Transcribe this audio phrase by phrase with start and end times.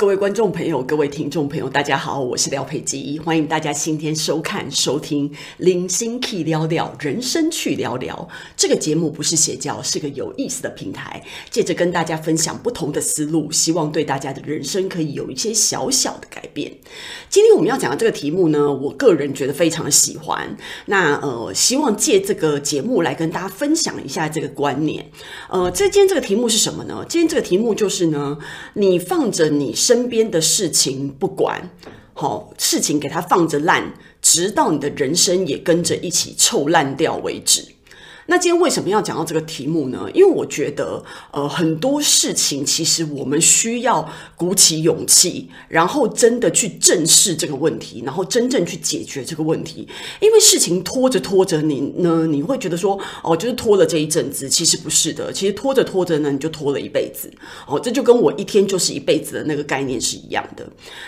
[0.00, 5.28] 各位观众朋友，各位听众朋友，大家好，我是廖佩基，欢迎大家今天收看、收听
[5.58, 8.26] 《零星 key 聊聊人生去聊聊》
[8.56, 16.72] 这个节目，不是邪教，是个有意思的平台，借着跟大家分享不同的思路，希望对大家的人生可以有一些小小的改变。
[17.28, 20.56] 今天我们要讲的这个题目呢，我个人觉得非常喜欢。
[20.86, 25.10] 那呃，希望借这个节目来跟大家分享一下这个观念。
[25.50, 27.04] 呃，这今天这个题目是什么呢？
[27.06, 28.38] 今天这个题目就是呢，
[28.72, 29.74] 你放着你。
[29.90, 31.68] 身边的事情不管，
[32.14, 37.64] 好，事情给它放着烂，直到你的人生也跟着一起臭烂掉为止。
[38.30, 40.08] 那今天为什么要讲到这个题目呢？
[40.14, 41.02] 因为我觉得，
[41.32, 49.88] 呃，很多事情其实我们需要鼓起勇气，然后真的去正视这个问题，然后真正去解决这个问题。
[50.20, 57.28] 因为事情拖着拖着，你呢，你会觉得说，哦，就是拖了这一阵子，其实不是的，其实拖着拖着呢，你就拖了一辈子。
[57.66, 60.64] 哦，这就跟我一天就是一辈子的那个概念是一样的。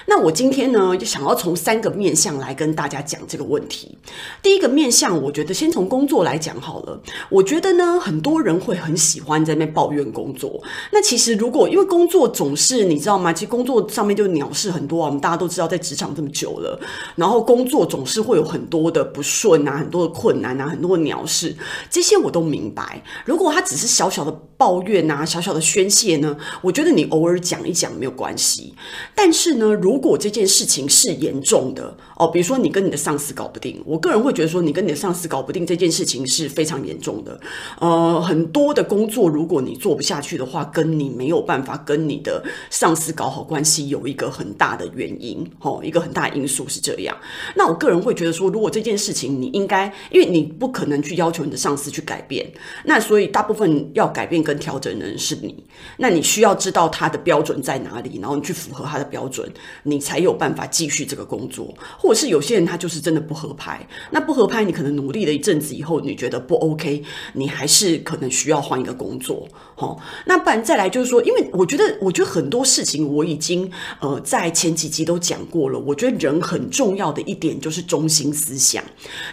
[0.07, 3.97] 那我今天呢，就想要从三个面向来跟大家讲这个问题。
[4.43, 7.01] 第一个面向，我觉得先从工作来讲好了。
[7.29, 10.63] 我觉得呢，很多人会很喜欢在那边抱怨工作。
[10.93, 13.33] 那其实如果因为工作总是你知道吗？
[13.33, 15.07] 其实工作上面就鸟事很多啊。
[15.07, 16.81] 我们大家都知道，在职场这么久了，
[17.17, 21.55] 然后工作总是会有很多的不顺啊，很多的困难啊，很多的鸟事，
[21.91, 23.03] 这些我都明白。
[23.25, 28.75] 如果他只是小小的抱怨啊，小小的宣泄呢，我觉得你偶尔讲一讲没有关系。
[29.15, 37.39] 但是呢，如果这件事情是严重的哦，比如说你跟你的上司搞不定，我个人会觉得说，你跟你的上司搞不定这件事情是非常严重的。
[37.81, 47.15] 呃，很多的工作，如果你做不下去的话，跟你没有办法跟你的上司搞好关系，有一个很大的原因，哦，一个很大的因素是这样。
[47.57, 52.47] 那我个人会觉得说，如果这件事情你应该，因为你不可能去要求你的上司去改变，
[52.85, 55.65] 那所以大部分要改变跟调整的人是你，
[55.97, 59.51] 那你需要知道他的标准在哪里，然后你去符合他的标准，
[59.83, 61.75] 你才有办法继续这个工作。
[61.99, 66.92] 或者是有些人他就是真的不合拍，那不合拍，你可能努力了一阵子以后，你觉得不 OK。
[67.35, 69.97] 你还是可能需要换一个工作，齁。
[70.27, 73.71] 那不然再来就是说，因为我觉得，我觉得很多事情我已经
[74.01, 75.79] 呃在前几集都讲过了。
[75.79, 78.83] 我觉得人很重要的一点就是中心思想。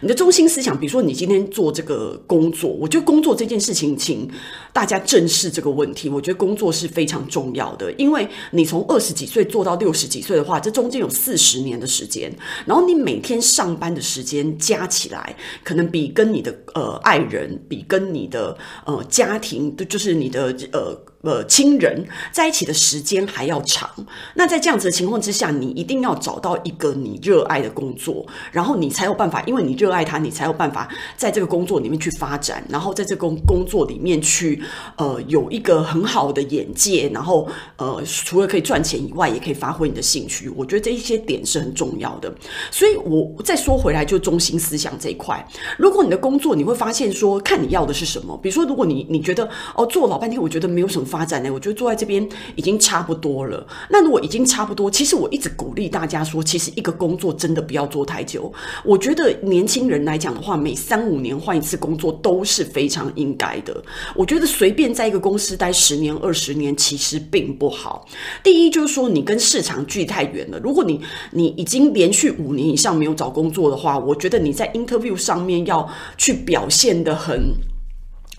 [0.02, 4.30] 你的中心思想，比如说你今天做这个工作，我觉得工作这件事情，请
[4.74, 6.10] 大家正视这个问题。
[6.10, 12.32] 我觉得工作是非常重要的，因为你从二十几岁做到六十几岁的话，这中间有四十年的时间，
[12.66, 17.84] 然后你每天上班的时间加起来，可能比跟你的呃爱人人比。
[17.88, 18.56] 跟你的
[18.86, 20.96] 呃家庭，就是你的呃。
[21.22, 23.90] 呃，亲人在一起的时间还要长。
[24.36, 30.88] 那在这样子的情况之下，你一定要找到一个你热爱的工作，然后你才有办法，因为你热爱它，你才有办法
[31.18, 34.64] 在这个工作里面去发展，然后在这工工作里面去
[34.96, 40.50] 呃有一个很好的眼界，然后呃除了可以赚钱以外，也可以发挥你的兴趣。
[40.56, 42.34] 我觉得这一些点是很重要的。
[42.72, 45.46] 所以我再说回来，就中心思想这一块。
[45.78, 51.09] 如果你的工作你会发现说，看你要的是什么，比如说如果你你觉得哦做老半天，我觉得没有什么。
[51.10, 51.50] 发展呢？
[51.52, 53.66] 我觉得坐在这边已经差不多了。
[53.90, 58.52] 那如果已经差不多，其实我一直鼓励大家说，其实一个工作真的不要做太久。
[58.84, 63.84] 我觉得年轻人来讲的话，每三五年换一次工作都是非常应该的。
[64.16, 68.06] 我觉得随便在一个公司待十年、二十年，其实并不好。
[68.44, 70.60] 第一就是说，你跟市场距太远了。
[70.60, 77.54] 如果你你已经连续五年以上没有找工作的话，我觉得你在 interview 上面要去表现得很。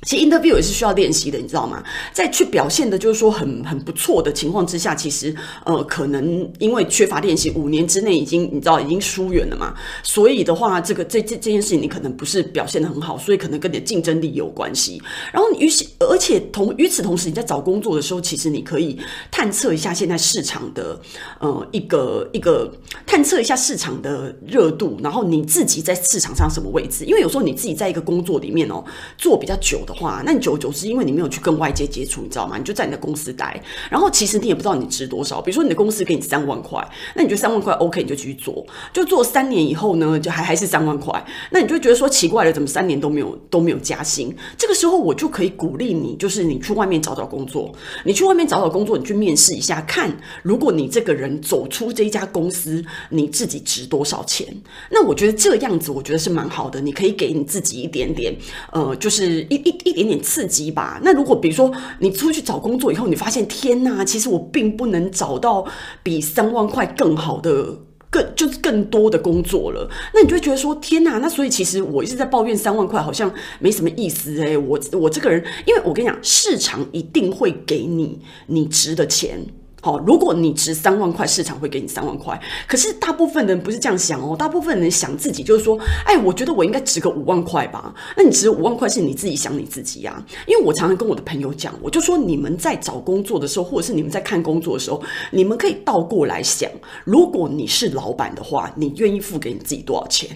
[0.03, 1.83] 其实 interview 也是需要练习的，你知道吗？
[2.13, 5.35] 在去表现的，就是说很很不错的情况之下，其实
[5.65, 9.75] 呃，可能因为缺乏练习，五年之内已经你知道已经疏远了嘛。
[10.03, 15.03] 所以的话，这个这这这件事情你可能不是表现的很好，所以可能跟你的竞争力有关系。
[15.33, 18.99] 然后，与此而且同与此同时，你在找工作的时候，其实你可以
[19.31, 20.99] 探测一下现在市场的
[21.41, 22.73] 呃一个一个
[23.07, 27.05] 探测一下市场的热度，然后你自己在市场上什么位置？
[27.05, 28.83] 因为有时候你自己在一个工作里面哦
[29.19, 30.01] 做比较久的。
[30.01, 32.57] 话，那你久而久之，因为你没有去跟外界接触，你知道吗？
[32.57, 33.61] 你就在你的公司待，
[33.91, 35.43] 然后其实你也不知道你值多少。
[35.43, 36.83] 比如说你的公司给你三万块，
[37.15, 44.35] 那你觉得三万块 OK，你就继续做，就做三年以后呢，就还还是三万块，那你就觉得说奇怪了，怎么三年都没有都没有加薪？
[44.57, 54.47] 这个时候我就可以鼓励你，就是你去外面找找工作，你去外面找找工作，你去面试一下，看如果你这个人走出这一家公司，你自己值多少钱？
[54.89, 58.33] 那我觉得这样子，我觉得是蛮好的，你可以给你自己一点点，
[58.73, 59.80] 呃，就是一一。
[59.85, 61.01] 一点点刺激吧。
[61.03, 65.67] 那如果比如说你出去找工作以后，你发现天哪，其实我并不能找到
[66.03, 67.79] 比三万块更好的、
[68.11, 69.89] 更就是更多的工作了。
[70.15, 79.47] 那你就会觉得说天哪，那所以其实我一直在抱怨三万块好像没什么意思诶、我我这个人，因为我跟你讲，市场一定会给你你值的钱。
[79.83, 82.39] 好，如果你值三万块，市场会给你三万块。
[82.67, 87.95] 可是大部分人不是这样想哦，大部分人想自己就是说，哎，我觉得我应该值个五万块吧？
[88.15, 90.23] 那你值五万块是你自己想你自己呀？
[90.47, 96.71] 因为我常常跟我的朋友讲，我就说你们在找工作的时候，或者是你们在看工作的时候，你们可以倒过来想，
[97.05, 100.29] 如果你是老板的话，你愿意付给你自己多少钱？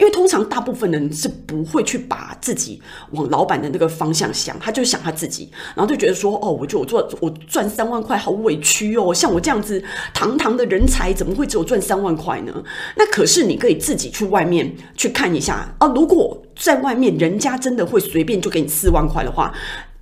[0.00, 8.85] 因为通常大部分人是不会去把自己往老板的那个方向想，他就想他自己，然后就觉得说，哦，我就我做我赚三万块好委屈。
[8.92, 12.52] 哟，像我这样子堂堂的人才，怎么会只有赚三万块呢？
[12.96, 15.86] 那可是你可以自己去外面去看一下啊。
[15.88, 19.52] 如果在外面人家真的会随便就给你四万块的话。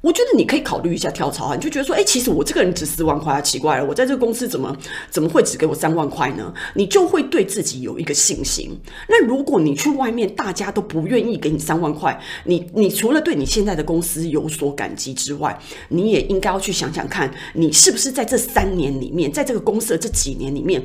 [0.04, 4.76] 我觉得你可以考虑一下跳槽啊，你就觉得说，哎，其实我这个人值四万块啊，奇怪了，我在这个公司怎么
[5.08, 6.52] 怎么会只给我三万块呢？
[6.74, 8.78] 你就会对自己有一个信心。
[9.08, 15.58] 那如果你去外面，大家都不愿意给你三万块，你你除了对你现在的公司有所感激之外，
[15.88, 20.82] 你也应该要去想想看，你是不是在这三年里面，在这个公司的这几年里面。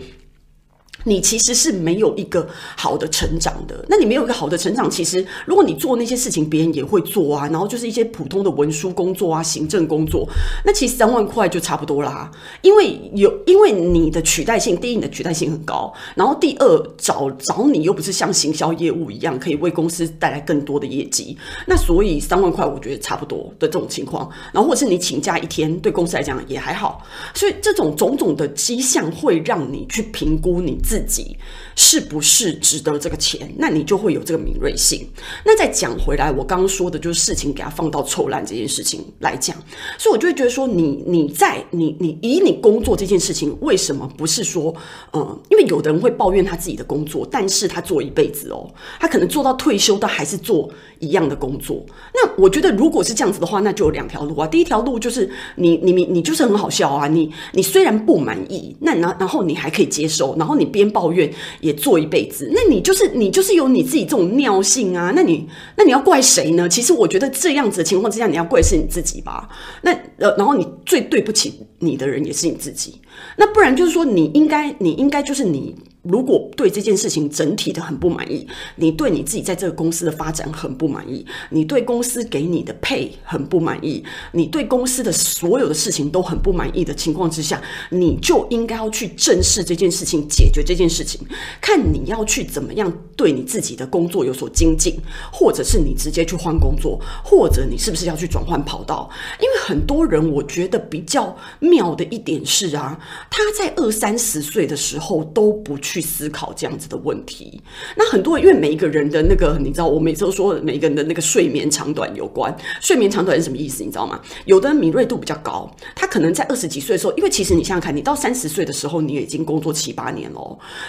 [1.03, 3.85] 你其实是没有一个好的成长的。
[3.87, 7.47] 那你没有一个好的成长，其实如果你做那些事情，别人也会做啊。
[7.49, 10.27] 然后就是一些普通的文书工作啊、行政工作，
[10.63, 12.29] 那其实三万块就差不多啦。
[12.61, 21.37] 因为有，因为你的取代性，第一，你的取代性很高，然后第二，找找你又不是像行销业务一样，可以为公司带来更多的业绩。
[21.65, 24.29] 那所以三万块，我觉得差不多的这种情况。
[24.53, 27.03] 然后或是你请假一天，对公司来讲也还好。
[27.33, 31.37] 所以这种种种的迹象会让你去评估你自己
[31.75, 33.53] 是不是值得这个钱？
[33.59, 35.07] 那你就会有这个敏锐性。
[35.45, 39.55] 那再讲回来，我刚刚说的就是事情给他放到臭烂这件事情来讲，
[39.99, 44.73] 所以我就会觉得说你，你在你你以你工作这件事情，为什么不是说，
[45.13, 48.67] 嗯，因为有的人会抱怨他自己的工作，但是他做一辈子哦，
[48.99, 51.85] 他可能做到退休都还是做一样的工作。
[52.15, 54.47] 那我觉得如果是这样子的话，那就有两条路啊。
[54.47, 61.31] 第一条路就是你你你你就是很好笑啊，你你虽然不满意，那然然后你还可以接受，然后你边抱怨
[61.61, 66.67] 也做一辈子，那你就是你就是有你自己这种尿性啊，那你那你要怪谁呢？
[66.67, 69.47] 其实我觉得这样子的情况之下，你要怪是你自己吧。
[69.83, 72.99] 那，然后你最对不起你的人也是你自己。
[73.37, 75.75] 那不然就是说，你应该你应该就是你。
[76.09, 87.61] 如果对这件事情整体的很不满意，你对你自己在这个公司的发展很不满意，你对公司给你的配很不满意，你对公司的所有的事情都很不满意的情况之下，
[87.91, 91.21] 你就应该要去正视这件事情，解决这件事情，
[91.61, 94.99] 看你要去怎么样对你自己的工作有所精进，
[95.31, 99.07] 或者是你直接去换工作，或者你是不是要去转换跑道？
[99.39, 105.98] 因为很多人我觉得比较妙的一点是啊，他在二三十岁的时候都不去。
[105.99, 107.61] 去思考这样子的问题，
[107.97, 112.55] 那很多因为每一个人的那个，你知道，我每次都说每一个人的那个睡眠长短有关。
[112.79, 113.83] 睡眠长短是什么意思？
[113.83, 114.17] 你知道吗？
[114.45, 120.39] 有的人敏锐度比较高，他可能在二十几岁的时候，因为其实你想想看，你到三十岁的时候，你也已经工作七八年了，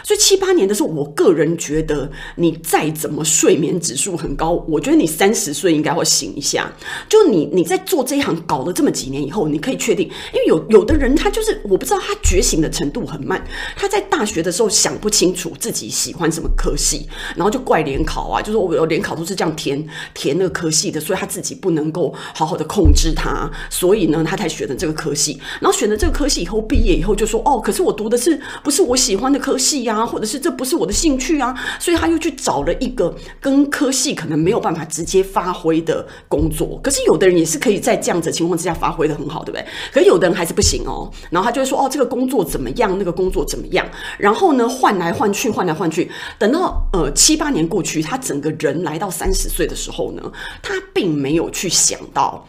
[0.05, 6.71] 所以七八年的时候，我个人觉得你再怎么睡眠指数很高，我觉得你三十岁应该会醒一下。
[7.09, 14.90] 就你你在做这一行搞了这么几年以后，你可以确定，因为有有的人他就是我不知道他觉醒的程度很慢，他在大学的时候想。
[14.91, 17.06] 想不清楚自己喜欢什么科系，
[17.37, 25.41] 然后就怪联考啊，就说我联考都是这样填填那个科系的，所以他自己不能够好好的控制他，所以呢，他才选了这个科系。
[25.61, 30.05] 然后选了这个科系以后，毕业以后就说哦，可是我读的是不是我喜欢的科系呀？
[30.05, 31.55] 或者是这不是我的兴趣啊？
[31.79, 36.81] 所以他又去找了一个跟科系可能没有办法直接发挥的工作。
[36.82, 39.65] 可是有的人也是可以在这样子情况之下发挥得很好，对不对？
[39.93, 41.09] 可是有的人还是不行哦。
[41.31, 42.99] 然后他就会说哦，这个工作怎么样？
[42.99, 43.87] 那个工作怎么样？
[44.19, 44.69] 然后呢？
[44.81, 50.32] 换来换去，换来换去，等到呃七八年过去，他整个人来到三十岁的时候呢，
[50.63, 52.46] 他并没有去想到。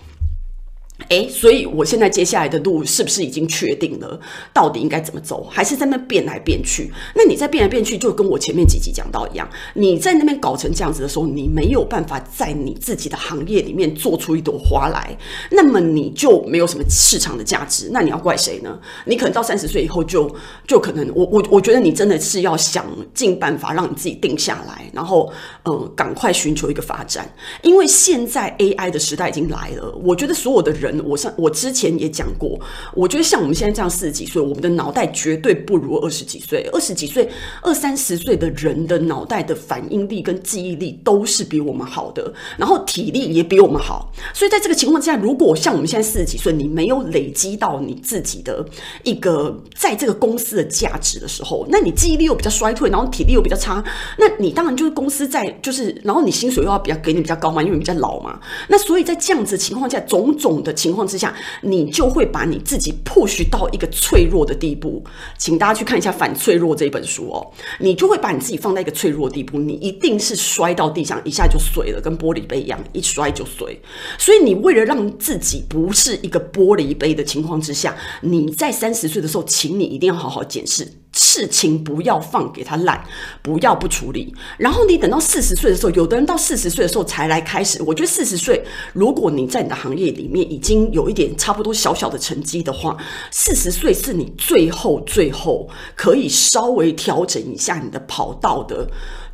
[1.09, 4.19] 诶，所以我现在接下来的路是不是已经确定了？
[4.53, 5.47] 到底应该怎么走？
[5.49, 6.91] 还是在那变来变去？
[7.15, 15.17] 那你在变来变去，就跟我前面几集讲到一样，你在那边搞成这样子的时候，你没有办法在你自己的行业里面做出一朵花来，
[15.49, 17.89] 那么你就没有什么市场的价值。
[17.91, 18.79] 那你要怪谁呢？
[19.05, 20.33] 你可能到三十岁以后就
[20.67, 25.31] 就可能，我我我觉得你真的是要想尽办法让你自己定下来，然后
[25.65, 27.29] 嗯，赶快寻求一个发展，
[27.63, 29.93] 因为现在 AI 的时代已经来了。
[30.03, 31.00] 我觉得所有的人。
[31.05, 32.59] 我上我之前也讲过，
[32.93, 37.29] 我觉得像我们现在这样四十几岁，我们的脑袋绝对不如二十几岁、二十几岁、
[37.61, 44.11] 二三十岁的人的脑袋的反应力跟记忆力都是比我们好的，然后体力也比我们好。
[44.33, 48.65] 所以在这个情况之下，如果像我们现在四十几岁，你没有累积到你自己的
[49.03, 53.83] 一个在这个公司的价值的时候，那你记忆力又比较衰退，然后体力又比较差，
[54.17, 58.39] 那你当然就是公司在就是，然后你薪水又要比较给你比较高嘛，因为你比较老嘛。
[58.67, 65.03] 那所以在这样子情况下，种种的情况之下，你就会把你自己 push 到一个脆弱的地步。
[65.37, 73.79] 请大家去看一下《反脆弱》这本书哦，你就会把你自己放在一个脆弱的地步，你一定是摔到地上一下就碎了，跟玻璃杯一样，一摔就碎。
[74.17, 81.00] 所以你为了让自己不是一个玻璃杯的情况之下，你在三十岁的时候，请你一定要好好检视。
[81.31, 83.01] 事情不要放给他烂，
[83.41, 84.33] 不要不处理。
[84.57, 87.81] 然后你等到四十岁的时候，有的人到四十岁的时候才来开始。
[87.83, 88.61] 我觉得四十岁，
[88.91, 92.97] 如果你在你的行业里面已经有一点差不多小小的成绩的话，
[93.31, 98.85] 四十岁是你最后最后可以稍微调整一下你的跑道的。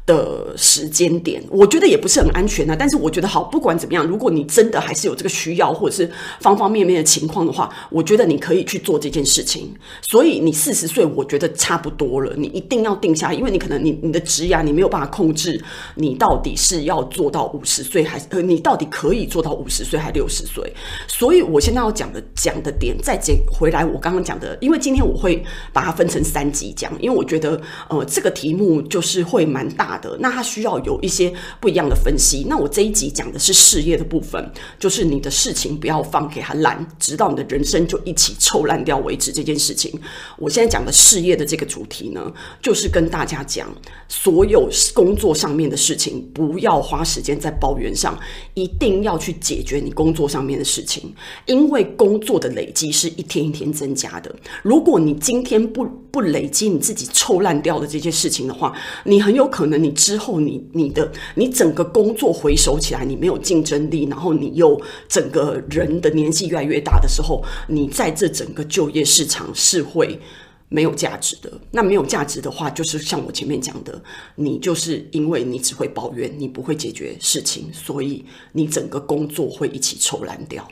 [0.08, 2.76] 的时间点，我觉得也不是很安全啊。
[2.76, 6.10] 但是我觉得好，不管怎么样，如果你真的还是有这个需要，或者是
[6.40, 9.72] 方方面面的情况的话，我觉得你可以去做这件事情。
[10.02, 12.34] 所以你四十岁，我觉得差不多了。
[12.38, 15.62] 你一定要定下，因为你可能你你的职涯你没有办法控制，
[15.96, 20.74] 你到底是要做到五十岁，还是呃你到底可以做到五十岁还六十岁？
[21.08, 30.18] 所以我现在要讲的讲的点，再接回来我刚刚讲的，因为今天我会把它分成三集讲，因为我觉得呃这个题目就是会蛮大的。
[30.20, 32.46] 那他需要有一些不一样的分析。
[32.50, 39.32] 那我这一集讲的是事业的部分，就是你的事情不要放给他烂，直到你的人生就一起臭烂掉为止。
[39.32, 39.92] 这件事情，
[40.38, 43.68] 我现在讲的事业的这个主题呢，就是跟大家讲，
[44.08, 48.18] 所有工作上面的事情，不要花时间在抱怨上，
[48.54, 51.14] 一定要去解决你工作上面的事情，
[51.46, 54.34] 因为工作的累积是一天一天增加的。
[54.64, 58.74] 如果你今天不不累积你自己臭烂掉的这件事情的话，
[59.04, 59.87] 你很有可能你。
[59.88, 70.20] 你之后你，你的你整个工作回首起来，你没有竞争力，然后你又整个人的年纪越来越大的时候，你在这整个就业市场是会
[70.68, 71.50] 没有价值的。
[71.72, 74.02] 那没有价值的话，就是像我前面讲的，
[74.36, 80.68] 你就是因为你只会抱怨，你不会解决事情，所以你整个工作会一起臭烂掉。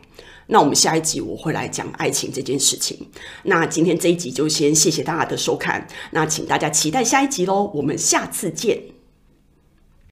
[0.48, 2.98] 那我们下一集我会来讲爱情这件事情。
[3.44, 8.95] 那今天这一集就先谢谢大家的收看，那请大家期待下一集喽，我们下次见。